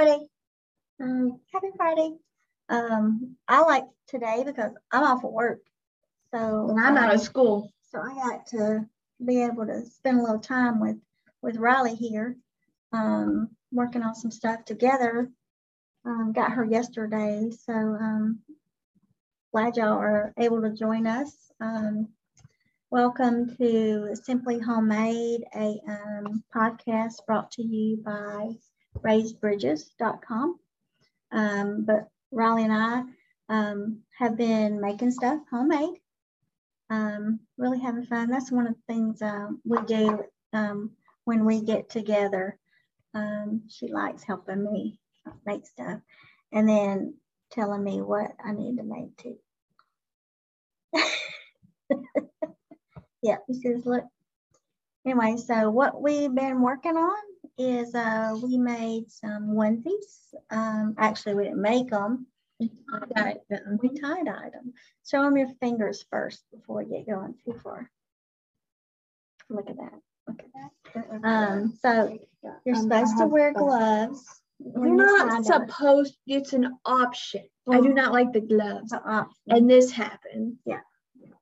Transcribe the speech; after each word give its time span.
Friday. 0.00 0.26
Um, 0.98 1.40
happy 1.52 1.66
Friday. 1.76 2.14
Um, 2.70 3.36
I 3.46 3.60
like 3.60 3.84
today 4.08 4.44
because 4.46 4.72
I'm 4.90 5.02
off 5.02 5.24
of 5.24 5.30
work. 5.30 5.60
So 6.32 6.70
And 6.70 6.80
I'm 6.80 6.96
out 6.96 7.14
of 7.14 7.20
school. 7.20 7.70
so 7.90 8.00
I 8.00 8.14
got 8.14 8.46
to 8.46 8.86
be 9.22 9.42
able 9.42 9.66
to 9.66 9.84
spend 9.84 10.20
a 10.20 10.22
little 10.22 10.38
time 10.40 10.80
with 10.80 10.96
with 11.42 11.58
Riley 11.58 11.94
here, 11.94 12.34
um, 12.94 13.50
working 13.72 14.02
on 14.02 14.14
some 14.14 14.30
stuff 14.30 14.64
together. 14.64 15.30
Um, 16.06 16.32
got 16.32 16.52
her 16.52 16.64
yesterday, 16.64 17.50
so 17.50 17.74
um, 17.74 18.38
glad 19.52 19.76
y'all 19.76 19.98
are 19.98 20.32
able 20.38 20.62
to 20.62 20.70
join 20.70 21.06
us. 21.06 21.30
Um, 21.60 22.08
welcome 22.90 23.54
to 23.58 24.16
Simply 24.16 24.60
Homemade, 24.60 25.44
a 25.54 25.78
um, 25.86 26.42
podcast 26.56 27.26
brought 27.26 27.50
to 27.52 27.62
you 27.62 27.98
by 27.98 28.54
RaisedBridges.com. 28.98 30.58
Um, 31.32 31.84
but 31.84 32.08
Riley 32.32 32.64
and 32.64 32.72
I 32.72 33.02
um, 33.48 34.00
have 34.18 34.36
been 34.36 34.80
making 34.80 35.12
stuff 35.12 35.40
homemade 35.50 36.00
um, 36.90 37.40
really 37.56 37.78
having 37.78 38.04
fun. 38.04 38.28
That's 38.28 38.50
one 38.50 38.66
of 38.66 38.74
the 38.74 38.92
things 38.92 39.22
um, 39.22 39.60
we 39.64 39.78
do 39.86 40.24
um, 40.52 40.90
when 41.24 41.44
we 41.44 41.62
get 41.62 41.88
together. 41.88 42.58
Um, 43.14 43.62
she 43.68 43.88
likes 43.88 44.24
helping 44.24 44.62
me 44.64 44.98
make 45.46 45.66
stuff 45.66 46.00
and 46.52 46.68
then 46.68 47.14
telling 47.52 47.82
me 47.82 48.02
what 48.02 48.32
I 48.44 48.52
need 48.52 48.76
to 48.76 48.82
make 48.82 49.16
too. 49.16 49.36
yeah, 53.22 53.36
he 53.46 53.54
says, 53.54 53.86
look. 53.86 54.04
Anyway, 55.06 55.36
so 55.38 55.70
what 55.70 56.02
we've 56.02 56.34
been 56.34 56.60
working 56.60 56.96
on 56.96 57.16
is 57.60 57.94
uh, 57.94 58.36
we 58.42 58.56
made 58.56 59.10
some 59.10 59.50
onesies. 59.54 60.34
Um, 60.50 60.94
actually, 60.98 61.34
we 61.34 61.44
didn't 61.44 61.60
make 61.60 61.90
them. 61.90 62.26
We 62.58 62.68
tie 62.68 64.22
dyed 64.22 64.52
them. 64.52 64.72
Show 65.06 65.22
them 65.22 65.36
your 65.36 65.48
fingers 65.60 66.04
first 66.10 66.42
before 66.52 66.82
we 66.82 66.90
get 66.90 67.06
going 67.06 67.34
too 67.44 67.58
far. 67.62 67.90
Look 69.48 69.68
at 69.68 69.76
that. 69.76 70.00
Look 70.28 70.40
at 70.40 70.52
that. 70.54 71.28
Um, 71.28 71.78
so 71.80 72.18
you're 72.64 72.76
Um, 72.76 72.82
supposed 72.82 73.18
to 73.18 73.26
wear 73.26 73.52
gloves. 73.52 74.42
You're 74.58 74.94
not 74.94 75.44
supposed, 75.44 76.16
it's 76.26 76.52
an 76.52 76.76
option. 76.84 77.44
I 77.70 77.80
do 77.80 77.94
not 77.94 78.12
like 78.12 78.32
the 78.32 78.42
gloves. 78.42 78.84
It's 78.84 78.92
an 78.92 79.00
option. 79.04 79.34
And 79.48 79.70
this 79.70 79.90
happened. 79.90 80.58
Yeah. 80.64 80.80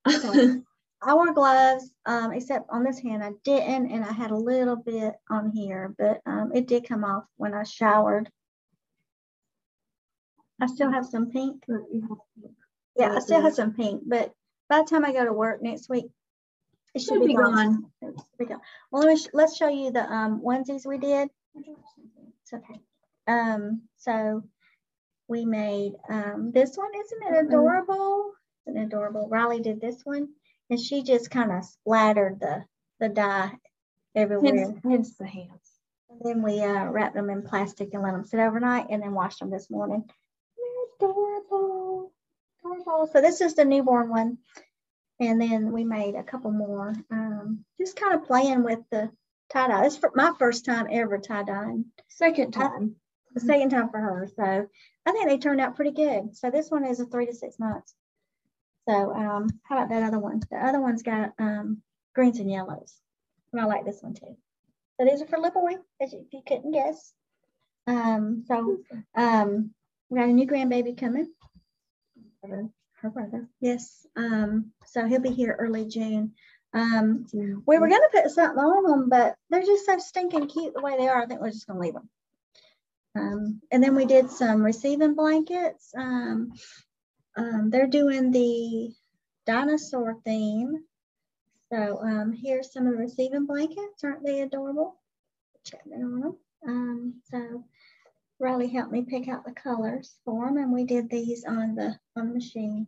I 1.01 1.15
wore 1.15 1.33
gloves, 1.33 1.91
um, 2.07 2.33
except 2.33 2.69
on 2.71 2.83
this 2.83 2.99
hand 2.99 3.23
I 3.23 3.33
didn't, 3.45 3.91
and 3.91 4.05
I 4.05 4.13
had 4.13 4.33
a 4.33 4.37
little 4.37 4.77
bit 4.77 5.15
on 5.31 5.51
here, 5.51 5.95
but 5.97 6.21
um, 6.27 6.51
it 6.55 6.67
did 6.67 6.89
come 6.89 7.05
off 7.05 7.25
when 7.37 7.55
I 7.55 7.63
showered. 7.63 8.29
I 10.61 10.67
still 10.67 10.91
have 10.91 11.07
some 11.07 11.31
pink. 11.31 11.65
Yeah, 12.97 13.15
I 13.15 13.21
still 13.21 13.41
have 13.41 13.55
some 13.55 13.75
pink, 13.75 14.03
but 14.07 14.33
by 14.69 14.79
the 14.81 14.87
time 14.91 15.05
I 15.05 15.13
go 15.13 15.25
to 15.25 15.33
work 15.33 15.63
next 15.63 15.89
week, 15.89 16.07
it 16.95 17.01
should, 17.01 17.15
Should 17.15 17.21
be, 17.21 17.27
be 17.29 17.35
gone. 17.35 17.85
gone. 18.03 18.15
Be 18.39 18.47
gone. 18.47 18.61
Well, 18.91 19.03
let 19.03 19.11
me 19.11 19.17
sh- 19.17 19.29
let's 19.33 19.57
show 19.57 19.69
you 19.69 19.93
the 19.93 20.03
um, 20.13 20.41
onesies 20.45 20.85
we 20.85 20.99
did. 20.99 21.29
It's 21.55 22.53
okay. 22.53 22.81
Um, 23.29 23.83
so 23.99 24.43
we 25.29 25.45
made 25.45 25.93
um, 26.09 26.51
this 26.53 26.77
one. 26.77 26.91
Isn't 26.99 27.35
it 27.35 27.47
adorable? 27.47 28.33
Isn't 28.67 28.81
it 28.81 28.87
adorable? 28.87 29.29
Riley 29.29 29.61
did 29.61 29.81
this 29.81 30.01
one, 30.05 30.29
and 30.71 30.81
she 30.81 31.03
just 31.03 31.31
kind 31.31 31.53
of 31.53 31.65
splattered 31.65 32.41
the 32.41 32.65
the 33.01 33.09
dye 33.09 33.53
everywhere. 34.15 34.75
Hence, 34.83 35.17
the 35.17 35.27
hands. 35.27 35.73
And 36.11 36.21
then 36.23 36.43
we 36.43 36.63
uh, 36.63 36.87
wrapped 36.87 37.15
them 37.15 37.31
in 37.31 37.43
plastic 37.43 37.95
and 37.95 38.03
let 38.03 38.13
them 38.13 38.25
sit 38.25 38.41
overnight 38.41 38.87
and 38.91 39.03
then 39.03 39.13
washed 39.13 39.41
them 39.41 39.51
this 39.51 39.71
morning. 39.71 40.05
They're 41.01 41.09
adorable. 41.11 42.13
Adorable. 42.61 43.11
So 43.13 43.21
this 43.21 43.41
is 43.41 43.55
the 43.55 43.65
newborn 43.65 44.09
one. 44.09 44.39
And 45.21 45.41
then 45.41 45.73
we 45.73 45.85
made 45.85 46.15
a 46.15 46.23
couple 46.23 46.51
more. 46.51 46.95
Um, 47.11 47.65
just 47.79 47.97
kind 47.97 48.15
of 48.15 48.27
playing 48.27 48.63
with 48.65 48.81
the 48.91 49.11
tie 49.51 49.69
dye. 49.69 49.87
It's 49.87 49.97
for 49.97 50.13
my 50.15 50.33
first 50.39 50.65
time 50.65 50.87
ever 50.91 51.19
tie 51.19 51.43
dyeing. 51.43 51.87
Second 52.09 52.53
time. 52.53 52.97
The 53.35 53.41
second 53.41 53.71
time 53.71 53.91
for 53.91 53.99
her. 53.99 54.29
So 54.35 54.67
I 55.07 55.13
think 55.13 55.29
they 55.29 55.39
turned 55.39 55.61
out 55.61 55.77
pretty 55.77 55.93
good. 55.93 56.37
So 56.37 56.51
this 56.51 56.71
one 56.71 56.85
is 56.85 56.99
a 56.99 57.07
three 57.07 57.27
to 57.27 57.35
six 57.35 57.59
months. 57.59 57.95
So 58.89 59.13
um, 59.13 59.49
how 59.65 59.77
about 59.77 59.91
that 59.91 60.03
other 60.03 60.19
one? 60.19 60.41
The 60.51 60.57
other 60.57 60.81
one's 60.81 61.03
got 61.03 61.33
um, 61.39 61.83
greens 62.15 62.39
and 62.39 62.51
yellows. 62.51 62.95
And 63.53 63.61
I 63.61 63.65
like 63.67 63.85
this 63.85 64.03
one 64.03 64.15
too. 64.15 64.37
So 64.99 65.07
these 65.07 65.21
are 65.21 65.27
for 65.27 65.39
Lipaway, 65.39 65.77
as 66.01 66.13
you- 66.13 66.21
if 66.27 66.33
you 66.33 66.43
couldn't 66.47 66.73
guess. 66.73 67.13
Um, 67.87 68.45
so 68.47 68.79
um, 69.15 69.75
we 70.09 70.19
got 70.19 70.29
a 70.29 70.33
new 70.33 70.47
grandbaby 70.47 70.99
coming. 70.99 71.31
Her 72.43 73.11
brother. 73.11 73.47
Yes. 73.61 74.07
Um, 74.17 74.73
so 74.87 75.07
he'll 75.07 75.21
be 75.21 75.31
here 75.31 75.57
early 75.59 75.87
June. 75.87 76.33
Um, 76.75 77.27
we 77.33 77.79
were 77.79 77.89
gonna 77.89 78.09
put 78.11 78.31
something 78.31 78.59
on 78.59 78.85
them, 78.85 79.09
but 79.09 79.37
they're 79.51 79.63
just 79.63 79.87
so 79.87 79.99
stinking 79.99 80.49
cute 80.49 80.75
the 80.75 80.81
way 80.81 80.97
they 80.97 81.09
are. 81.09 81.23
I 81.23 81.27
think 81.27 81.41
we're 81.41 81.51
just 81.51 81.67
gonna 81.67 81.81
leave 81.81 81.95
them. 81.95 82.09
Um, 83.15 83.61
and 83.71 83.83
then 83.83 83.95
we 83.95 84.05
did 84.07 84.31
some 84.31 84.63
receiving 84.65 85.15
blankets. 85.15 85.93
Um, 85.97 86.53
um, 87.39 87.71
they're 87.71 87.87
doing 87.87 88.31
the 88.33 88.93
dinosaur 89.47 90.17
theme. 90.25 90.85
So 91.73 92.01
um, 92.03 92.33
here's 92.33 92.73
some 92.73 92.87
of 92.87 92.93
the 92.93 92.99
receiving 92.99 93.47
blankets. 93.47 94.03
Aren't 94.03 94.25
they 94.25 94.41
adorable? 94.41 94.97
Chapman 95.65 96.03
on 96.03 96.21
them. 96.21 96.37
Um, 96.67 97.15
so 97.31 97.65
Riley 98.41 98.69
helped 98.69 98.93
me 98.93 99.03
pick 99.03 99.29
out 99.29 99.45
the 99.45 99.53
colors 99.53 100.17
for 100.25 100.47
them, 100.47 100.57
and 100.57 100.73
we 100.73 100.85
did 100.85 101.11
these 101.11 101.45
on 101.45 101.75
the 101.75 101.99
on 102.17 102.29
the 102.29 102.35
machine. 102.35 102.87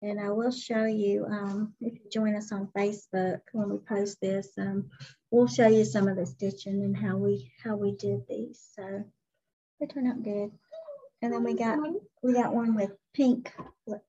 And 0.00 0.20
I 0.20 0.30
will 0.30 0.52
show 0.52 0.84
you 0.84 1.26
um, 1.26 1.74
if 1.80 1.94
you 1.94 2.10
join 2.10 2.36
us 2.36 2.52
on 2.52 2.68
Facebook 2.76 3.40
when 3.52 3.68
we 3.68 3.78
post 3.78 4.20
this. 4.20 4.48
Um, 4.56 4.90
we'll 5.30 5.48
show 5.48 5.66
you 5.66 5.84
some 5.84 6.06
of 6.06 6.16
the 6.16 6.26
stitching 6.26 6.82
and 6.82 6.96
how 6.96 7.16
we 7.16 7.52
how 7.62 7.76
we 7.76 7.92
did 7.96 8.20
these. 8.28 8.64
So 8.76 9.04
they 9.80 9.86
turned 9.86 10.08
out 10.08 10.22
good. 10.22 10.50
And 11.20 11.32
then 11.32 11.42
we 11.42 11.54
got 11.54 11.78
we 12.22 12.32
got 12.32 12.54
one 12.54 12.74
with 12.74 12.92
pink, 13.14 13.52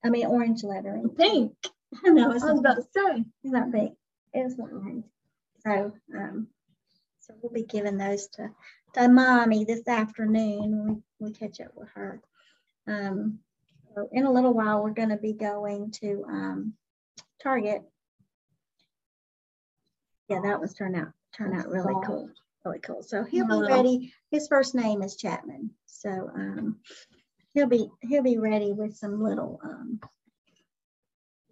I 0.03 0.09
mean 0.09 0.25
orange 0.25 0.64
lettering. 0.64 1.09
Pink. 1.09 1.53
no, 2.03 2.31
I 2.31 2.36
it's 2.36 2.44
was 2.44 2.59
about 2.59 2.75
to 2.75 2.84
say. 2.84 3.25
it's 3.44 3.53
not 3.53 3.72
pink. 3.72 3.94
It's 4.34 4.58
not 4.58 4.72
orange. 4.72 5.06
So 5.66 5.94
um, 6.16 6.48
so 7.19 7.34
we'll 7.42 7.53
be 7.53 7.64
giving 7.64 7.98
those 7.98 8.28
to 8.36 8.50
to 8.96 9.09
mommy 9.09 9.66
this 9.66 9.88
afternoon 9.88 10.59
when 10.59 11.03
we, 11.19 11.28
we 11.28 11.34
catch 11.34 11.62
up 11.62 11.72
with 11.75 11.90
her. 11.90 12.22
Um, 12.88 13.40
so 13.96 14.09
in 14.12 14.25
a 14.25 14.31
little 14.31 14.53
while, 14.53 14.84
we're 14.84 14.92
going 14.92 15.09
to 15.09 15.18
be 15.18 15.34
going 15.34 15.92
to 16.02 16.25
um, 16.28 16.74
Target. 17.42 17.84
Yeah, 20.28 20.42
that 20.44 20.59
was 20.59 20.74
turned 20.74 20.96
out 20.96 21.12
turned 21.36 21.59
out 21.59 21.69
really 21.69 21.94
cool, 22.06 22.30
really 22.66 22.80
cool. 22.80 23.02
So 23.02 23.24
he'll 23.24 23.48
be 23.48 23.68
ready. 23.68 24.14
His 24.31 24.48
first 24.48 24.75
name 24.75 25.02
is 25.02 25.16
Chapman, 25.16 25.72
so 25.86 26.09
um, 26.09 26.78
he'll 27.54 27.68
be 27.68 27.90
he'll 28.02 28.24
be 28.24 28.38
ready 28.38 28.74
with 28.74 28.96
some 28.96 29.24
little 29.24 29.60
um, 29.64 30.00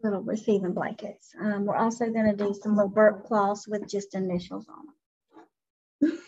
little 0.03 0.21
receiving 0.21 0.73
blankets. 0.73 1.33
Um, 1.39 1.65
we're 1.65 1.75
also 1.75 2.09
going 2.09 2.29
to 2.29 2.43
do 2.43 2.53
some 2.53 2.75
little 2.75 2.89
burp 2.89 3.25
cloths 3.25 3.67
with 3.67 3.89
just 3.89 4.15
initials 4.15 4.67
on 4.69 4.85
them. 6.01 6.19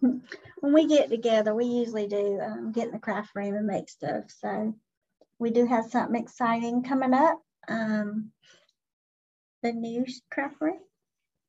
when 0.60 0.72
we 0.72 0.86
get 0.86 1.08
together, 1.08 1.54
we 1.54 1.64
usually 1.64 2.06
do 2.06 2.40
um, 2.40 2.72
get 2.72 2.86
in 2.86 2.92
the 2.92 2.98
craft 2.98 3.30
room 3.34 3.54
and 3.54 3.66
make 3.66 3.88
stuff. 3.88 4.24
So 4.28 4.74
we 5.38 5.50
do 5.50 5.66
have 5.66 5.86
something 5.86 6.20
exciting 6.20 6.82
coming 6.82 7.14
up. 7.14 7.40
Um, 7.68 8.32
the 9.62 9.72
new 9.72 10.04
craft 10.30 10.56
room. 10.60 10.78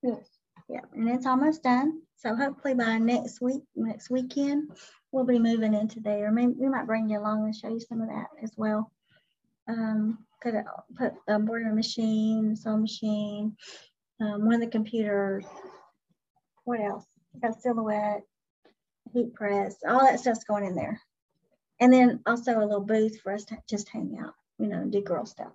Yes. 0.02 0.28
Yeah, 0.70 0.82
and 0.94 1.10
it's 1.10 1.26
almost 1.26 1.64
done. 1.64 2.02
So 2.18 2.36
hopefully 2.36 2.74
by 2.74 2.98
next 2.98 3.42
week, 3.42 3.64
next 3.76 4.10
weekend, 4.10 4.72
we'll 5.18 5.26
be 5.26 5.40
moving 5.40 5.74
into 5.74 6.00
there. 6.00 6.32
Maybe 6.32 6.54
we 6.60 6.70
might 6.70 6.86
bring 6.86 7.10
you 7.10 7.18
along 7.18 7.44
and 7.44 7.56
show 7.56 7.70
you 7.70 7.80
some 7.80 8.02
of 8.02 8.08
that 8.08 8.28
as 8.44 8.52
well. 8.56 8.92
Um, 9.68 10.20
put 10.44 10.54
a, 10.54 10.64
put 10.96 11.14
a 11.28 11.40
boarding 11.40 11.74
machine, 11.74 12.56
sewing 12.56 12.82
machine, 12.82 13.58
um, 14.22 14.46
one 14.46 14.54
of 14.54 14.62
the 14.62 14.68
computers. 14.68 15.44
What 16.66 16.80
else? 16.82 17.04
Got 17.42 17.60
silhouette, 17.60 18.22
heat 19.12 19.34
press, 19.34 19.78
all 19.88 20.06
that 20.06 20.20
stuff's 20.20 20.44
going 20.44 20.66
in 20.66 20.76
there. 20.76 21.02
And 21.80 21.92
then 21.92 22.20
also 22.28 22.60
a 22.60 22.62
little 22.62 22.86
booth 22.86 23.20
for 23.22 23.34
us 23.34 23.44
to 23.46 23.58
just 23.68 23.90
hang 23.90 24.20
out, 24.24 24.36
you 24.60 24.68
know, 24.68 24.86
do 24.86 25.02
girl 25.02 25.26
stuff. 25.26 25.52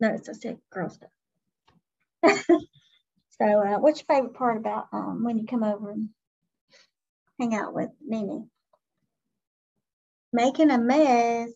No, 0.00 0.08
it's 0.08 0.26
just 0.26 0.44
girl 0.70 0.90
stuff. 0.90 1.10
so, 3.40 3.46
uh, 3.46 3.78
what's 3.78 4.00
your 4.00 4.16
favorite 4.16 4.34
part 4.34 4.56
about 4.56 4.88
um, 4.92 5.22
when 5.22 5.38
you 5.38 5.46
come 5.46 5.62
over 5.62 5.92
and 5.92 6.08
hang 7.38 7.54
out 7.54 7.74
with 7.74 7.90
Nene? 8.06 8.48
Making 10.32 10.70
a 10.70 10.78
mess. 10.78 11.50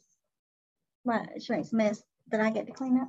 What? 1.04 1.28
She 1.42 1.52
makes 1.52 1.72
a 1.72 1.76
mess 1.76 2.02
that 2.30 2.40
I 2.40 2.50
get 2.50 2.66
to 2.66 2.72
clean 2.72 3.00
up. 3.00 3.08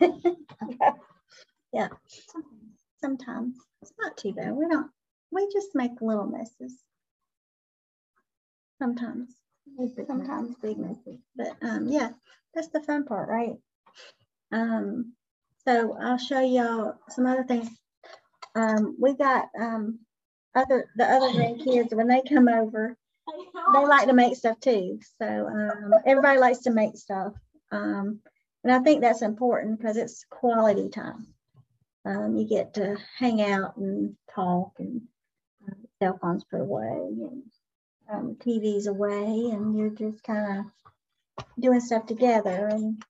yeah. 1.72 1.88
Sometimes 3.00 3.56
it's 3.82 3.92
not 4.00 4.16
too 4.16 4.32
bad. 4.32 4.52
We 4.52 4.66
don't 4.68 4.90
we 5.30 5.48
just 5.52 5.74
make 5.74 6.00
little 6.00 6.26
messes. 6.26 6.78
Sometimes, 8.78 9.34
sometimes 10.06 10.54
big 10.62 10.78
messes, 10.78 11.20
but 11.34 11.56
um, 11.62 11.88
yeah, 11.88 12.10
that's 12.54 12.68
the 12.68 12.82
fun 12.82 13.04
part, 13.04 13.28
right? 13.28 13.54
Um, 14.52 15.14
so 15.66 15.96
I'll 16.00 16.18
show 16.18 16.40
y'all 16.40 16.94
some 17.08 17.26
other 17.26 17.44
things. 17.44 17.68
Um, 18.54 18.96
we 19.00 19.14
got 19.14 19.46
um, 19.58 19.98
other 20.56 20.90
the 20.96 21.04
other 21.04 21.28
grandkids 21.28 21.94
when 21.94 22.08
they 22.08 22.22
come 22.22 22.48
over, 22.48 22.96
they 23.72 23.84
like 23.84 24.08
to 24.08 24.14
make 24.14 24.36
stuff 24.36 24.58
too. 24.60 24.98
So 25.18 25.26
um, 25.26 25.92
everybody 26.06 26.38
likes 26.38 26.60
to 26.60 26.70
make 26.70 26.96
stuff, 26.96 27.34
um, 27.70 28.20
and 28.64 28.72
I 28.72 28.80
think 28.80 29.00
that's 29.00 29.22
important 29.22 29.78
because 29.78 29.96
it's 29.96 30.24
quality 30.30 30.88
time. 30.88 31.26
Um, 32.04 32.36
you 32.36 32.48
get 32.48 32.74
to 32.74 32.96
hang 33.18 33.42
out 33.42 33.76
and 33.76 34.16
talk, 34.34 34.72
and 34.78 35.02
uh, 35.68 35.74
cell 36.00 36.18
phones 36.20 36.44
put 36.44 36.60
away, 36.60 36.86
and 36.86 37.42
um, 38.10 38.36
TVs 38.38 38.86
away, 38.86 39.50
and 39.52 39.76
you're 39.76 39.90
just 39.90 40.22
kind 40.22 40.60
of 40.60 41.44
doing 41.58 41.80
stuff 41.80 42.06
together 42.06 42.68
and 42.68 43.02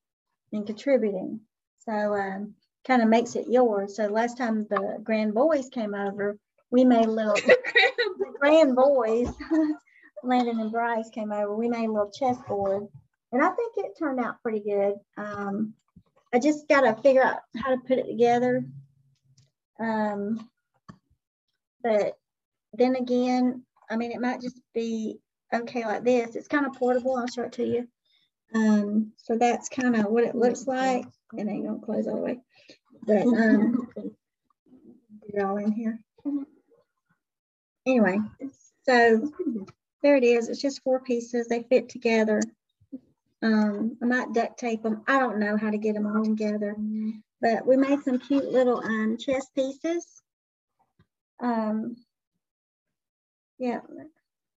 and 0.53 0.67
contributing. 0.67 1.41
So 1.85 1.93
um, 1.93 2.55
kind 2.87 3.03
of 3.03 3.09
makes 3.09 3.37
it 3.37 3.47
yours. 3.49 3.97
So 3.97 4.07
last 4.07 4.39
time 4.39 4.67
the 4.69 4.99
grand 5.03 5.35
boys 5.35 5.69
came 5.69 5.95
over, 5.95 6.39
we 6.71 6.85
made 6.85 7.07
little 7.07 7.35
the 7.35 8.33
grand 8.39 8.77
boys, 8.77 9.29
Landon 10.23 10.61
and 10.61 10.73
Bryce 10.73 11.11
came 11.11 11.33
over. 11.33 11.55
We 11.55 11.69
made 11.69 11.89
a 11.89 11.93
little 11.93 12.11
chessboard, 12.11 12.87
and 13.33 13.43
I 13.43 13.51
think 13.51 13.75
it 13.77 13.99
turned 13.99 14.21
out 14.21 14.43
pretty 14.43 14.61
good. 14.61 14.95
Um, 15.17 15.75
I 16.33 16.39
just 16.39 16.69
got 16.69 16.83
to 16.83 17.01
figure 17.03 17.23
out 17.23 17.39
how 17.57 17.71
to 17.71 17.81
put 17.87 17.99
it 17.99 18.07
together. 18.07 18.65
Um, 19.79 20.49
but 21.83 22.15
then 22.73 22.97
again, 22.97 23.63
I 23.91 23.97
mean, 23.97 24.13
it 24.13 24.21
might 24.21 24.41
just 24.41 24.61
be 24.75 25.19
okay 25.55 25.85
like 25.85 26.05
this. 26.05 26.35
It's 26.35 26.49
kind 26.49 26.67
of 26.67 26.75
portable. 26.75 27.17
I'll 27.17 27.27
show 27.27 27.43
it 27.43 27.53
to 27.53 27.65
you. 27.65 27.89
Um, 28.55 29.13
so 29.17 29.37
that's 29.37 29.69
kind 29.69 29.97
of 29.97 30.07
what 30.07 30.25
it 30.25 30.35
looks 30.35 30.67
like. 30.67 31.05
And 31.37 31.49
ain't 31.49 31.67
gonna 31.67 31.81
close 31.81 32.07
all 32.07 32.17
the 32.17 32.23
way. 32.23 32.41
But 33.07 33.27
um, 33.27 33.89
get 33.97 35.35
it 35.35 35.43
all 35.43 35.57
in 35.59 35.73
here. 35.73 36.01
Anyway, 37.87 38.19
so 38.83 39.33
there 40.03 40.17
it 40.17 40.25
is. 40.25 40.49
It's 40.49 40.61
just 40.61 40.83
four 40.83 41.01
pieces. 41.01 41.47
They 41.49 41.63
fit 41.65 41.89
together. 41.89 42.41
Um, 43.43 43.97
I 44.03 44.07
might 44.07 44.33
duct 44.33 44.59
tape 44.59 44.83
them. 44.83 45.03
I 45.07 45.19
don't 45.19 45.39
know 45.39 45.57
how 45.57 45.71
to 45.71 45.79
get 45.79 45.95
them 45.95 46.07
all 46.07 46.25
together, 46.25 46.75
but 47.41 47.67
we 47.67 47.77
made 47.77 48.03
some 48.03 48.19
cute 48.19 48.51
little 48.51 48.79
um, 48.83 49.17
chess 49.19 49.47
pieces. 49.55 50.05
Um, 51.41 51.97
yeah. 53.59 53.81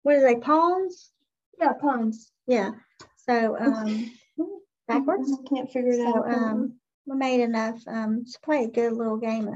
What 0.03 0.15
are 0.15 0.21
they, 0.21 0.39
pawns? 0.39 1.11
Yeah, 1.59 1.73
pawns. 1.73 2.31
Yeah. 2.45 2.71
So 3.27 3.57
um, 3.59 4.11
backwards. 4.87 5.31
Can't 5.49 5.69
figure 5.71 5.91
it 5.91 5.97
So 5.97 6.19
out. 6.25 6.33
um, 6.33 6.73
we 7.05 7.15
made 7.17 7.41
enough 7.41 7.81
um, 7.87 8.23
to 8.25 8.39
play 8.41 8.63
a 8.63 8.69
good 8.69 8.93
little 8.93 9.17
game 9.17 9.47
of 9.49 9.55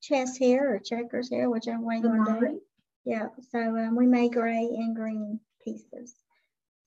chess 0.00 0.36
here 0.36 0.74
or 0.74 0.78
checkers 0.78 1.28
here, 1.28 1.50
whichever 1.50 1.82
way 1.82 1.96
you 1.96 2.08
want 2.08 2.26
to 2.26 2.38
do 2.40 2.46
it. 2.54 2.62
Yeah. 3.04 3.28
So 3.50 3.58
um, 3.58 3.96
we 3.96 4.06
made 4.06 4.32
gray 4.32 4.68
and 4.72 4.94
green 4.94 5.40
pieces. 5.64 6.14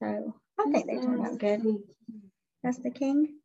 So 0.01 0.33
I 0.59 0.63
think 0.71 0.87
they 0.87 0.97
turned 0.97 1.25
out 1.25 1.39
good. 1.39 1.63
That's 2.63 2.79
the 2.79 2.89
king. 2.89 3.35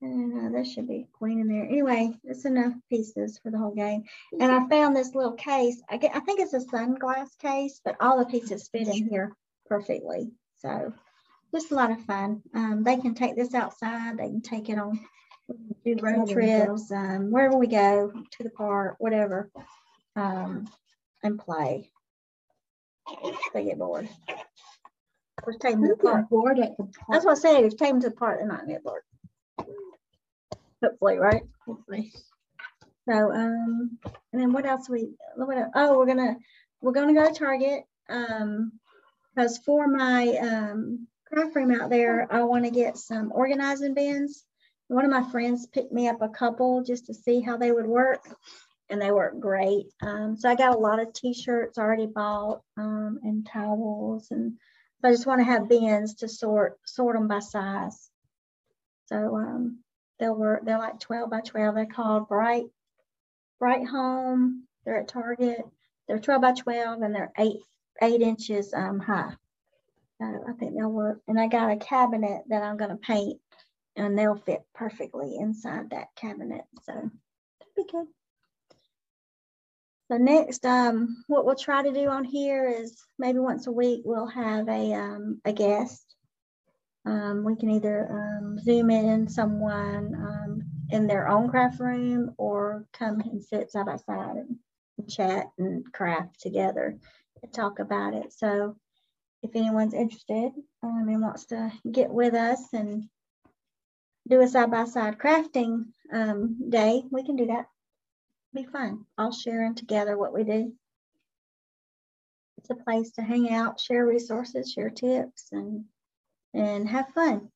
And 0.00 0.46
uh, 0.46 0.52
there 0.52 0.64
should 0.64 0.86
be 0.86 1.08
a 1.08 1.16
queen 1.18 1.40
in 1.40 1.48
there. 1.48 1.64
Anyway, 1.64 2.12
it's 2.22 2.44
enough 2.44 2.74
pieces 2.88 3.40
for 3.42 3.50
the 3.50 3.58
whole 3.58 3.74
game. 3.74 4.04
And 4.38 4.52
I 4.52 4.68
found 4.68 4.94
this 4.94 5.14
little 5.14 5.32
case. 5.32 5.82
I, 5.90 5.96
get, 5.96 6.14
I 6.14 6.20
think 6.20 6.38
it's 6.40 6.54
a 6.54 6.60
sunglass 6.60 7.36
case, 7.38 7.80
but 7.84 7.96
all 8.00 8.18
the 8.18 8.26
pieces 8.26 8.68
fit 8.68 8.86
in 8.86 9.08
here 9.08 9.32
perfectly. 9.66 10.30
So 10.58 10.92
just 11.52 11.72
a 11.72 11.74
lot 11.74 11.90
of 11.90 12.00
fun. 12.02 12.42
Um, 12.54 12.84
they 12.84 12.96
can 12.96 13.14
take 13.14 13.34
this 13.34 13.54
outside. 13.54 14.18
They 14.18 14.28
can 14.28 14.40
take 14.40 14.68
it 14.68 14.78
on 14.78 15.00
do 15.84 15.96
road 16.00 16.28
trips, 16.28 16.92
um, 16.92 17.30
wherever 17.30 17.56
we 17.56 17.66
go 17.66 18.12
to 18.32 18.42
the 18.42 18.50
park, 18.50 18.96
whatever, 18.98 19.50
um, 20.16 20.68
and 21.22 21.38
play. 21.38 21.90
They 23.54 23.64
get 23.64 23.78
bored. 23.78 24.08
Or 25.44 25.52
take 25.52 25.74
them 25.74 25.88
to 25.88 25.96
park. 25.96 26.28
bored 26.28 26.58
at 26.58 26.76
the 26.76 26.88
That's 27.08 27.24
what 27.24 27.38
I 27.38 27.40
said. 27.40 27.70
Take 27.70 27.90
them 27.90 28.00
to 28.02 28.10
the 28.10 28.16
park, 28.16 28.38
they're 28.38 28.48
not 28.48 28.66
get 28.66 28.82
bored. 28.82 29.02
Hopefully, 30.82 31.18
right? 31.18 31.42
Hopefully. 31.66 32.12
So, 33.08 33.32
um, 33.32 33.98
and 34.32 34.42
then 34.42 34.52
what 34.52 34.66
else 34.66 34.88
we, 34.88 35.10
what, 35.36 35.70
oh, 35.74 35.96
we're 35.96 36.06
gonna, 36.06 36.36
we're 36.82 36.92
gonna 36.92 37.14
go 37.14 37.26
to 37.26 37.34
Target. 37.34 37.84
Um, 38.08 38.72
because 39.34 39.58
for 39.58 39.86
my, 39.86 40.36
um, 40.36 41.06
craft 41.26 41.54
room 41.54 41.70
out 41.70 41.90
there, 41.90 42.26
I 42.30 42.42
want 42.42 42.64
to 42.64 42.70
get 42.70 42.96
some 42.96 43.30
organizing 43.32 43.94
bins. 43.94 44.44
One 44.88 45.04
of 45.04 45.10
my 45.10 45.30
friends 45.30 45.66
picked 45.66 45.92
me 45.92 46.08
up 46.08 46.22
a 46.22 46.28
couple 46.28 46.82
just 46.82 47.06
to 47.06 47.14
see 47.14 47.40
how 47.40 47.56
they 47.56 47.70
would 47.70 47.86
work 47.86 48.26
and 48.90 49.00
they 49.00 49.10
work 49.10 49.38
great. 49.38 49.86
Um, 50.02 50.36
so 50.36 50.48
I 50.48 50.54
got 50.54 50.74
a 50.74 50.78
lot 50.78 51.00
of 51.00 51.12
t-shirts 51.12 51.78
already 51.78 52.06
bought, 52.06 52.62
um, 52.76 53.20
and 53.22 53.46
towels 53.46 54.28
and 54.30 54.54
I 55.04 55.10
just 55.12 55.26
want 55.26 55.40
to 55.40 55.44
have 55.44 55.68
bins 55.68 56.14
to 56.16 56.28
sort 56.28 56.78
sort 56.84 57.16
them 57.16 57.28
by 57.28 57.38
size. 57.38 58.10
So 59.06 59.36
um, 59.36 59.78
they'll 60.18 60.34
work. 60.34 60.64
They're 60.64 60.78
like 60.78 61.00
12 61.00 61.30
by 61.30 61.40
12. 61.40 61.74
They're 61.74 61.86
called 61.86 62.28
Bright 62.28 62.64
Bright 63.60 63.86
Home. 63.86 64.64
They're 64.84 65.00
at 65.00 65.08
Target. 65.08 65.64
They're 66.06 66.18
12 66.18 66.42
by 66.42 66.52
12 66.52 67.02
and 67.02 67.14
they're 67.14 67.32
eight 67.38 67.60
eight 68.02 68.20
inches 68.20 68.72
um, 68.74 68.98
high. 68.98 69.32
So 70.20 70.44
I 70.48 70.52
think 70.52 70.74
they'll 70.74 70.90
work. 70.90 71.20
And 71.28 71.38
I 71.38 71.46
got 71.46 71.70
a 71.70 71.76
cabinet 71.76 72.42
that 72.48 72.62
I'm 72.62 72.76
going 72.76 72.90
to 72.90 72.96
paint, 72.96 73.40
and 73.96 74.18
they'll 74.18 74.34
fit 74.34 74.62
perfectly 74.74 75.36
inside 75.36 75.90
that 75.90 76.08
cabinet. 76.16 76.62
So 76.82 76.92
that'd 76.92 77.74
be 77.76 77.84
good. 77.90 78.06
So 80.10 80.16
next, 80.16 80.64
um, 80.64 81.22
what 81.26 81.44
we'll 81.44 81.54
try 81.54 81.82
to 81.82 81.92
do 81.92 82.08
on 82.08 82.24
here 82.24 82.66
is 82.66 82.98
maybe 83.18 83.40
once 83.40 83.66
a 83.66 83.72
week 83.72 84.02
we'll 84.04 84.26
have 84.26 84.66
a 84.66 84.94
um, 84.94 85.40
a 85.44 85.52
guest. 85.52 86.14
Um, 87.04 87.44
we 87.44 87.56
can 87.56 87.70
either 87.70 88.08
um, 88.10 88.58
zoom 88.58 88.90
in 88.90 89.28
someone 89.28 90.14
um, 90.14 90.62
in 90.90 91.06
their 91.06 91.28
own 91.28 91.50
craft 91.50 91.78
room 91.78 92.34
or 92.38 92.86
come 92.92 93.20
and 93.20 93.44
sit 93.44 93.70
side 93.70 93.86
by 93.86 93.96
side 93.96 94.36
and 94.36 95.10
chat 95.10 95.46
and 95.58 95.90
craft 95.92 96.40
together 96.40 96.98
and 97.42 97.52
talk 97.52 97.78
about 97.78 98.14
it. 98.14 98.32
So 98.32 98.76
if 99.42 99.54
anyone's 99.54 99.94
interested 99.94 100.52
um, 100.82 101.06
and 101.06 101.20
wants 101.20 101.46
to 101.46 101.70
get 101.90 102.10
with 102.10 102.32
us 102.32 102.72
and 102.72 103.04
do 104.26 104.40
a 104.40 104.48
side 104.48 104.70
by 104.70 104.84
side 104.84 105.18
crafting 105.18 105.84
day, 106.68 107.02
we 107.10 107.24
can 107.24 107.36
do 107.36 107.46
that 107.46 107.66
be 108.54 108.64
fun. 108.64 109.04
All 109.16 109.32
sharing 109.32 109.74
together 109.74 110.16
what 110.16 110.32
we 110.32 110.44
do. 110.44 110.72
It's 112.58 112.70
a 112.70 112.74
place 112.74 113.12
to 113.12 113.22
hang 113.22 113.52
out, 113.52 113.80
share 113.80 114.06
resources, 114.06 114.72
share 114.72 114.90
tips, 114.90 115.48
and 115.52 115.84
and 116.54 116.88
have 116.88 117.08
fun. 117.14 117.50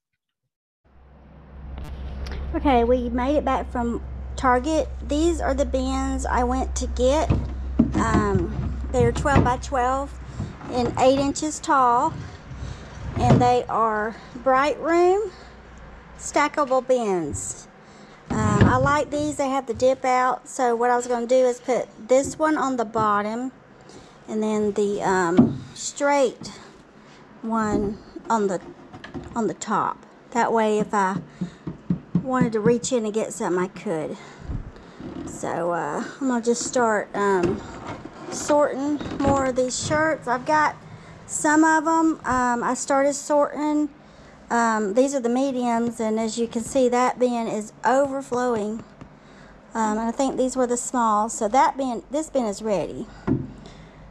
Okay, 2.55 2.85
we 2.85 3.09
made 3.09 3.37
it 3.37 3.45
back 3.45 3.71
from 3.71 4.03
Target. 4.37 4.89
These 5.09 5.41
are 5.41 5.55
the 5.55 5.65
bins 5.65 6.27
I 6.27 6.45
went 6.45 6.75
to 6.77 6.87
get. 6.89 7.31
Um, 7.95 8.79
they're 8.93 9.13
12 9.13 9.43
by 9.43 9.57
12 9.57 10.21
and 10.73 10.93
8 10.99 11.19
inches 11.19 11.59
tall, 11.59 12.13
and 13.17 13.41
they 13.41 13.65
are 13.69 14.15
Brightroom 14.39 15.31
stackable 16.19 16.87
bins. 16.87 17.69
I 18.73 18.77
like 18.77 19.11
these. 19.11 19.37
They 19.37 19.51
have 19.51 19.67
the 19.67 19.75
dip 19.75 20.03
out. 20.03 20.49
So 20.49 20.75
what 20.75 20.89
I 20.89 20.97
was 20.97 21.07
going 21.07 21.29
to 21.29 21.35
do 21.35 21.45
is 21.45 21.61
put 21.61 21.89
this 22.09 22.39
one 22.39 22.57
on 22.57 22.79
the 22.79 22.87
bottom 22.87 23.53
and 24.27 24.43
then 24.43 24.73
the 24.73 25.03
um, 25.03 25.63
straight 25.75 26.51
one 27.43 27.99
on 28.31 28.47
the 28.47 28.63
on 29.37 29.47
the 29.47 29.53
top. 29.53 30.07
That 30.31 30.55
way 30.55 30.79
if 30.79 30.95
I 30.95 31.19
wanted 32.23 32.53
to 32.53 32.61
reach 32.61 32.93
in 32.93 33.05
and 33.05 33.13
get 33.13 33.35
something 33.35 33.63
I 33.63 33.67
could. 33.67 34.17
So 35.27 35.73
uh, 35.73 36.03
I'm 36.23 36.29
going 36.29 36.41
to 36.41 36.51
just 36.51 36.63
start 36.63 37.15
um, 37.15 37.61
sorting 38.31 38.99
more 39.19 39.45
of 39.45 39.57
these 39.57 39.87
shirts. 39.87 40.27
I've 40.27 40.47
got 40.47 40.77
some 41.27 41.63
of 41.63 41.85
them. 41.85 42.23
Um, 42.25 42.63
I 42.63 42.73
started 42.73 43.13
sorting 43.13 43.91
um, 44.53 44.95
these 44.95 45.15
are 45.15 45.21
the 45.21 45.29
mediums, 45.29 45.99
and 45.99 46.21
as 46.21 46.39
you 46.39 46.47
can 46.47 46.63
see, 46.63 46.89
that 46.91 47.19
bin 47.19 47.49
is 47.49 47.73
overflowing. 47.85 48.85
Um, 49.75 49.97
and 49.99 50.01
I 50.01 50.13
think 50.13 50.37
these 50.37 50.55
were 50.55 50.67
the 50.67 50.77
smalls, 50.77 51.33
so 51.33 51.49
that 51.49 51.77
bin, 51.77 52.03
this 52.11 52.29
bin 52.29 52.45
is 52.45 52.61
ready. 52.61 53.07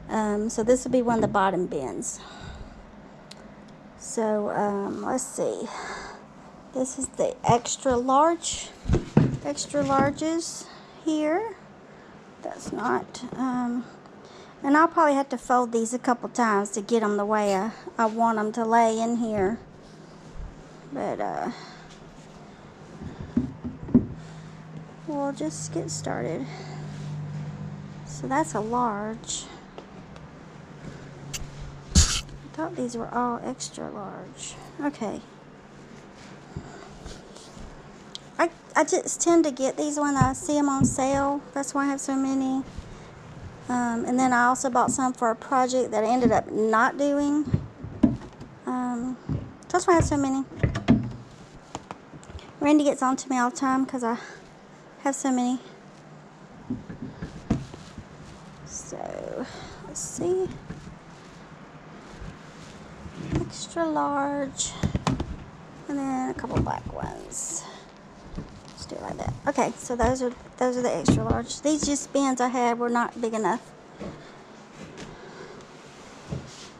Um, 0.09 0.49
so 0.49 0.63
this 0.63 0.83
will 0.83 0.91
be 0.91 1.03
one 1.03 1.17
of 1.19 1.21
the 1.21 1.27
bottom 1.27 1.67
bins. 1.67 2.19
So 3.99 4.49
um, 4.49 5.03
let's 5.03 5.23
see. 5.23 5.67
This 6.73 6.97
is 6.97 7.07
the 7.09 7.35
extra 7.45 7.95
large, 7.95 8.69
extra 9.45 9.83
larges 9.83 10.65
here. 11.05 11.55
That's 12.41 12.71
not. 12.71 13.23
Um, 13.37 13.85
And 14.63 14.77
I'll 14.77 14.87
probably 14.87 15.15
have 15.15 15.29
to 15.29 15.37
fold 15.37 15.71
these 15.71 15.91
a 15.93 15.99
couple 15.99 16.29
times 16.29 16.69
to 16.71 16.81
get 16.81 16.99
them 17.01 17.17
the 17.17 17.25
way 17.25 17.55
I, 17.55 17.71
I 17.97 18.05
want 18.05 18.37
them 18.37 18.51
to 18.53 18.63
lay 18.63 18.99
in 18.99 19.17
here. 19.17 19.57
But, 20.93 21.19
uh, 21.19 21.51
we'll 25.07 25.31
just 25.31 25.73
get 25.73 25.89
started. 25.89 26.45
So 28.05 28.27
that's 28.27 28.53
a 28.53 28.59
large. 28.59 29.45
I 31.95 32.53
thought 32.53 32.75
these 32.75 32.95
were 32.95 33.07
all 33.13 33.39
extra 33.43 33.89
large. 33.89 34.55
Okay. 34.83 35.21
I, 38.37 38.49
I 38.75 38.83
just 38.83 39.21
tend 39.21 39.45
to 39.45 39.51
get 39.51 39.77
these 39.77 39.97
when 39.97 40.17
I 40.17 40.33
see 40.33 40.53
them 40.53 40.67
on 40.69 40.85
sale. 40.85 41.41
That's 41.53 41.73
why 41.73 41.85
I 41.85 41.87
have 41.87 42.01
so 42.01 42.15
many. 42.15 42.63
Um, 43.69 44.05
and 44.05 44.19
then 44.19 44.33
I 44.33 44.45
also 44.45 44.69
bought 44.69 44.91
some 44.91 45.13
for 45.13 45.29
a 45.29 45.35
project 45.35 45.91
that 45.91 46.03
I 46.03 46.07
ended 46.07 46.31
up 46.31 46.51
not 46.51 46.97
doing. 46.97 47.45
Um, 48.65 49.17
that's 49.69 49.87
why 49.87 49.93
I 49.93 49.95
have 49.95 50.05
so 50.05 50.17
many. 50.17 50.43
Randy 52.61 52.83
gets 52.83 53.01
on 53.01 53.15
to 53.15 53.27
me 53.27 53.39
all 53.39 53.49
the 53.49 53.57
time 53.57 53.85
because 53.85 54.03
I 54.03 54.19
have 54.99 55.15
so 55.15 55.31
many. 55.31 55.59
So, 58.67 59.47
let's 59.87 59.99
see. 59.99 60.47
Extra 63.35 63.83
large. 63.83 64.73
And 65.89 65.97
then 65.97 66.29
a 66.29 66.33
couple 66.35 66.61
black 66.61 66.93
ones. 66.93 67.63
Just 68.77 68.89
do 68.89 68.95
it 68.95 69.01
like 69.01 69.17
that. 69.17 69.33
Okay, 69.47 69.73
so 69.77 69.95
those 69.95 70.21
are 70.21 70.31
those 70.57 70.77
are 70.77 70.83
the 70.83 70.95
extra 70.95 71.23
large. 71.23 71.61
These 71.61 71.83
just 71.83 72.13
bins 72.13 72.39
I 72.39 72.49
had 72.49 72.77
were 72.77 72.89
not 72.89 73.19
big 73.19 73.33
enough. 73.33 73.71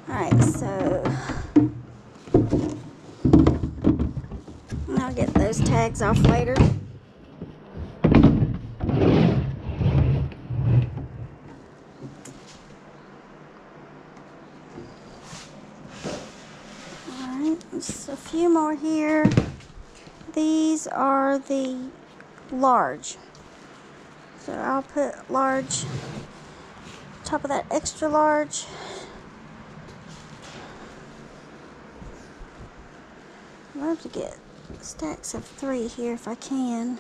Alright, 0.07 0.43
so 0.43 1.03
I'll 5.11 5.17
get 5.17 5.33
those 5.33 5.59
tags 5.59 6.01
off 6.01 6.17
later. 6.19 6.55
Just 17.73 18.07
a 18.07 18.15
few 18.15 18.53
more 18.53 18.73
here. 18.73 19.29
These 20.33 20.87
are 20.87 21.39
the 21.39 21.89
large. 22.49 23.17
So 24.39 24.53
I'll 24.53 24.83
put 24.83 25.29
large 25.29 25.83
top 27.25 27.43
of 27.43 27.49
that 27.49 27.65
extra 27.69 28.07
large. 28.07 28.65
love 33.75 34.01
to 34.03 34.07
get 34.07 34.37
stacks 34.81 35.33
of 35.33 35.45
three 35.45 35.87
here 35.87 36.13
if 36.13 36.27
I 36.27 36.35
can. 36.35 36.97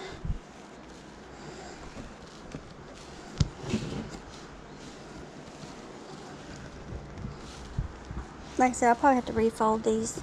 Like 8.57 8.71
I 8.71 8.73
said, 8.73 8.89
I'll 8.89 8.95
probably 8.95 9.15
have 9.15 9.25
to 9.25 9.33
refold 9.33 9.83
these 9.83 10.21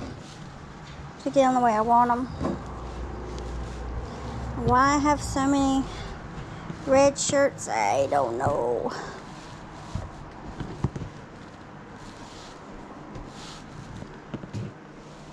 to 1.22 1.24
get 1.24 1.34
them 1.34 1.54
the 1.54 1.60
way 1.60 1.72
I 1.72 1.80
want 1.80 2.08
them. 2.08 2.26
Why 4.66 4.94
I 4.94 4.98
have 4.98 5.22
so 5.22 5.46
many 5.46 5.84
red 6.86 7.18
shirts, 7.18 7.68
I 7.68 8.06
don't 8.06 8.38
know. 8.38 8.92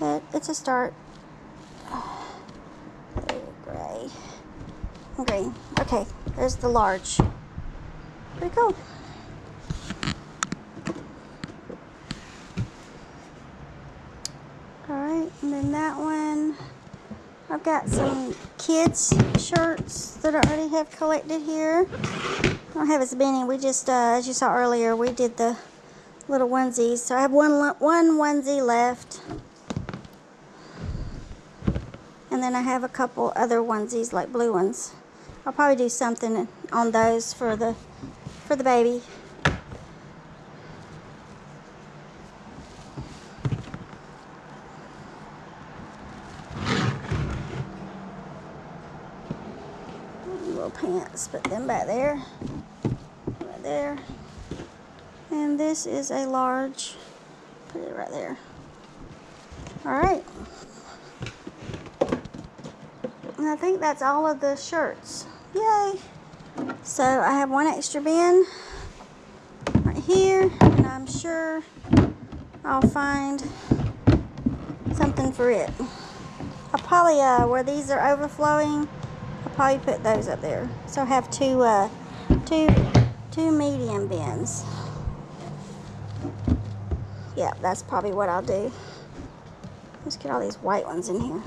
But 0.00 0.22
it's 0.32 0.48
a 0.48 0.54
start. 0.54 0.94
Green. 5.24 5.54
Okay, 5.80 6.04
there's 6.36 6.56
the 6.56 6.68
large. 6.68 7.18
Pretty 8.36 8.54
cool. 8.54 8.74
Alright, 14.88 15.32
and 15.42 15.52
then 15.52 15.72
that 15.72 15.96
one. 15.96 16.56
I've 17.48 17.62
got 17.62 17.88
some 17.88 18.34
kids 18.58 19.14
shirts 19.38 20.16
that 20.16 20.34
I 20.34 20.40
already 20.40 20.68
have 20.68 20.90
collected 20.90 21.40
here. 21.42 21.86
I 21.92 22.58
don't 22.74 22.86
have 22.86 23.00
as 23.00 23.14
many. 23.14 23.44
We 23.44 23.56
just, 23.56 23.88
uh, 23.88 24.16
as 24.18 24.26
you 24.28 24.34
saw 24.34 24.54
earlier, 24.54 24.94
we 24.94 25.12
did 25.12 25.36
the 25.36 25.56
little 26.28 26.48
onesies. 26.48 26.98
So 26.98 27.16
I 27.16 27.22
have 27.22 27.32
one, 27.32 27.74
one 27.78 28.18
onesie 28.18 28.64
left. 28.64 29.20
And 32.30 32.42
then 32.42 32.54
I 32.54 32.60
have 32.60 32.84
a 32.84 32.88
couple 32.88 33.32
other 33.34 33.58
onesies, 33.58 34.12
like 34.12 34.32
blue 34.32 34.52
ones. 34.52 34.94
I'll 35.46 35.52
probably 35.52 35.76
do 35.76 35.88
something 35.88 36.48
on 36.72 36.90
those 36.90 37.32
for 37.32 37.56
the, 37.56 37.74
for 38.46 38.56
the 38.56 38.64
baby. 38.64 39.00
Little 50.48 50.70
pants, 50.70 51.28
put 51.28 51.44
them 51.44 51.66
back 51.66 51.86
there, 51.86 52.22
right 53.40 53.62
there. 53.62 53.98
And 55.30 55.60
this 55.60 55.86
is 55.86 56.10
a 56.10 56.26
large, 56.26 56.96
put 57.68 57.82
it 57.82 57.96
right 57.96 58.10
there. 58.10 58.36
All 59.84 59.92
right. 60.00 60.24
And 63.46 63.52
I 63.52 63.56
think 63.56 63.78
that's 63.78 64.02
all 64.02 64.26
of 64.26 64.40
the 64.40 64.56
shirts. 64.56 65.24
Yay! 65.54 66.00
So 66.82 67.04
I 67.04 67.30
have 67.34 67.48
one 67.48 67.68
extra 67.68 68.00
bin 68.00 68.44
right 69.84 69.98
here, 69.98 70.50
and 70.62 70.84
I'm 70.84 71.06
sure 71.06 71.62
I'll 72.64 72.82
find 72.88 73.40
something 74.94 75.30
for 75.30 75.48
it. 75.52 75.70
I'll 76.74 76.80
probably, 76.80 77.20
uh, 77.20 77.46
where 77.46 77.62
these 77.62 77.88
are 77.88 78.12
overflowing, 78.12 78.88
I'll 79.44 79.52
probably 79.54 79.78
put 79.78 80.02
those 80.02 80.26
up 80.26 80.40
there. 80.40 80.68
So 80.88 81.02
I 81.02 81.04
have 81.04 81.30
two, 81.30 81.62
uh, 81.62 81.88
two, 82.46 82.66
two 83.30 83.52
medium 83.52 84.08
bins. 84.08 84.64
Yeah, 87.36 87.52
that's 87.62 87.84
probably 87.84 88.10
what 88.10 88.28
I'll 88.28 88.42
do. 88.42 88.72
Let's 90.04 90.16
get 90.16 90.32
all 90.32 90.40
these 90.40 90.56
white 90.56 90.84
ones 90.84 91.08
in 91.08 91.20
here. 91.20 91.42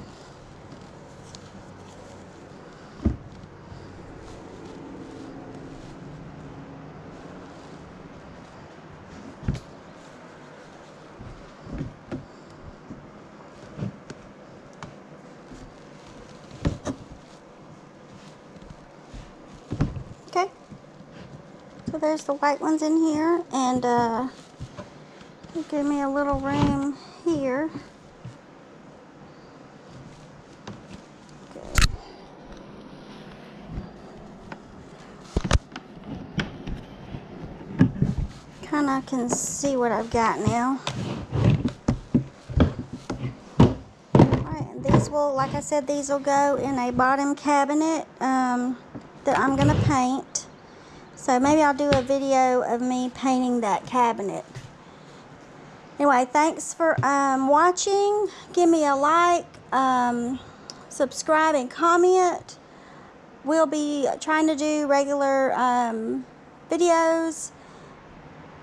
Okay. 20.30 20.52
So 21.90 21.98
there's 22.20 22.26
the 22.26 22.34
white 22.34 22.60
ones 22.60 22.82
in 22.82 22.98
here, 22.98 23.42
and 23.54 23.86
uh, 23.86 24.28
give 25.70 25.86
me 25.86 26.02
a 26.02 26.10
little 26.10 26.38
room 26.42 26.98
here. 27.24 27.70
Kind 38.64 38.90
of 38.90 39.06
can 39.06 39.30
see 39.30 39.78
what 39.78 39.94
I've 39.94 40.12
got 40.12 40.40
now. 40.40 40.82
Will, 45.10 45.34
like 45.34 45.56
I 45.56 45.60
said, 45.60 45.88
these 45.88 46.10
will 46.10 46.20
go 46.20 46.56
in 46.58 46.78
a 46.78 46.92
bottom 46.92 47.34
cabinet 47.34 48.06
um, 48.20 48.78
that 49.24 49.40
I'm 49.40 49.56
going 49.56 49.70
to 49.70 49.82
paint. 49.88 50.46
So 51.20 51.38
maybe 51.38 51.62
I'll 51.62 51.74
do 51.74 51.90
a 51.90 52.02
video 52.02 52.62
of 52.62 52.80
me 52.80 53.12
painting 53.14 53.60
that 53.60 53.86
cabinet. 53.86 54.46
Anyway, 56.00 56.26
thanks 56.32 56.74
for 56.74 56.96
um, 57.06 57.50
watching. 57.50 58.30
Give 58.54 58.70
me 58.70 58.86
a 58.86 58.96
like, 58.96 59.46
um, 59.74 60.40
subscribe, 60.88 61.56
and 61.56 61.70
comment. 61.70 62.58
We'll 63.44 63.66
be 63.66 64.08
trying 64.22 64.48
to 64.48 64.56
do 64.56 64.88
regular 64.88 65.54
um, 65.56 66.26
videos. 66.72 67.52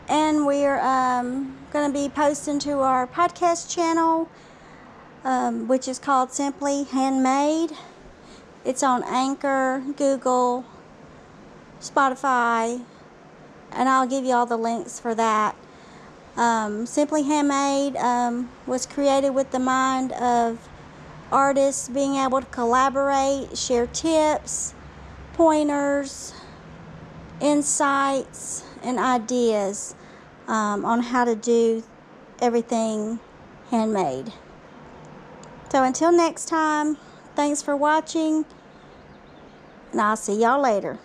And 0.09 0.47
we're 0.47 0.81
um, 0.81 1.59
going 1.75 1.93
to 1.93 1.97
be 1.97 2.09
posting 2.09 2.59
to 2.61 2.79
our 2.79 3.07
podcast 3.07 3.71
channel, 3.71 4.31
um, 5.25 5.69
which 5.69 5.87
is 5.87 5.99
called 5.99 6.33
Simply 6.33 6.85
Handmade. 6.85 7.73
It's 8.65 8.83
on 8.83 9.05
Anchor, 9.05 9.85
Google, 9.95 10.65
Spotify, 11.87 12.83
and 13.73 13.89
I'll 13.89 14.07
give 14.07 14.25
you 14.25 14.33
all 14.33 14.47
the 14.47 14.57
links 14.57 14.99
for 14.99 15.15
that. 15.15 15.57
Um, 16.37 16.85
Simply 16.87 17.23
Handmade 17.23 17.97
um, 17.97 18.51
was 18.67 18.85
created 18.85 19.31
with 19.31 19.51
the 19.51 19.59
mind 19.59 20.13
of 20.13 20.69
artists 21.33 21.89
being 21.89 22.17
able 22.17 22.41
to 22.41 22.47
collaborate, 22.47 23.57
share 23.57 23.87
tips, 23.87 24.75
pointers, 25.33 26.35
insights, 27.41 28.65
and 28.83 28.99
ideas 28.99 29.95
um, 30.47 30.85
on 30.85 31.01
how 31.01 31.25
to 31.25 31.35
do 31.35 31.83
everything 32.41 33.19
handmade. 33.71 34.33
So 35.71 35.83
until 35.83 36.13
next 36.13 36.47
time, 36.47 36.97
thanks 37.35 37.63
for 37.63 37.77
watching, 37.77 38.45
and 39.93 40.01
I'll 40.01 40.17
see 40.17 40.41
y'all 40.41 40.61
later. 40.61 40.99